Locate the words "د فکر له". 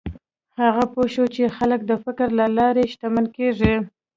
1.85-2.45